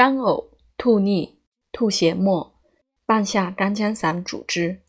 [0.00, 1.38] 干呕、吐逆、
[1.72, 2.58] 吐血沫，
[3.04, 4.80] 半夏干姜散主之。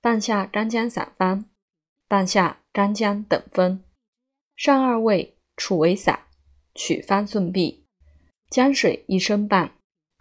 [0.00, 1.46] 半夏干姜散方：
[2.06, 3.82] 半夏、干姜等分，
[4.54, 6.28] 上二味，处为散，
[6.72, 7.80] 取方寸匕，
[8.48, 9.74] 姜水一升半，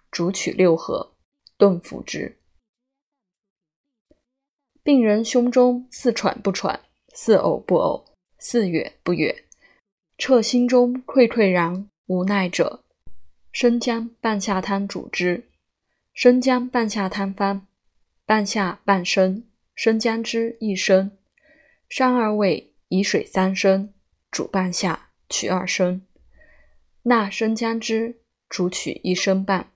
[0.10, 1.14] 煮取六合，
[1.56, 2.40] 炖服之。
[4.82, 6.82] 病人胸中似喘不喘，
[7.14, 8.04] 似呕不呕，
[8.40, 9.44] 似哕不哕，
[10.18, 12.83] 彻心中愧愧然，无奈者。
[13.54, 15.48] 生姜半夏汤主之。
[16.12, 17.68] 生姜半夏汤方：
[18.26, 21.16] 半夏半升，生姜汁一升，
[21.88, 23.94] 上二味，以水三升，
[24.32, 26.04] 煮半夏，取二升，
[27.04, 29.72] 纳生姜汁，煮取一升半。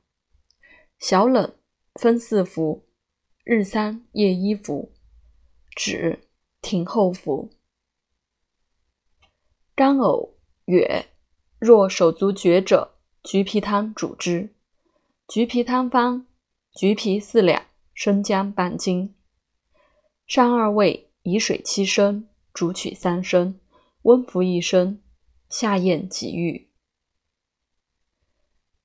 [0.97, 1.53] 小冷，
[1.93, 2.87] 分四服，
[3.43, 4.91] 日三夜一服，
[5.75, 6.27] 止，
[6.61, 7.51] 停后服。
[9.75, 10.31] 干呕、
[10.65, 11.05] 哕，
[11.59, 12.96] 若手足厥者。
[13.29, 14.55] 橘皮汤主之。
[15.27, 16.25] 橘皮汤方：
[16.71, 17.61] 橘皮四两，
[17.93, 19.13] 生姜半斤。
[20.25, 23.59] 上二味，以水七升，煮取三升，
[24.03, 25.01] 温服一升，
[25.49, 26.69] 下咽即愈。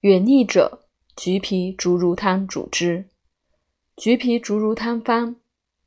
[0.01, 3.09] 远逆者，橘皮竹茹汤主之。
[3.97, 5.37] 橘皮竹茹汤方：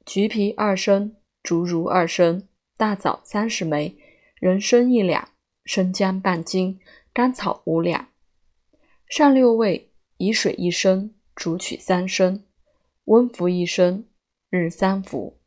[0.05, 2.47] 橘皮二升，竹茹二升，
[2.77, 3.97] 大枣三十枚，
[4.39, 5.27] 人参一两，
[5.65, 6.79] 生姜半斤，
[7.11, 8.07] 甘草五两。
[9.07, 12.43] 上六味，以水一升，煮取三升，
[13.05, 14.05] 温服一升，
[14.49, 15.37] 日三服。